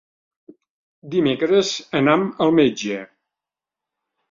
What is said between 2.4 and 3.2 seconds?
al metge.